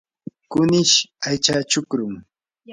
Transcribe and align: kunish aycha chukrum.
kunish 0.51 0.95
aycha 1.27 1.55
chukrum. 1.71 2.13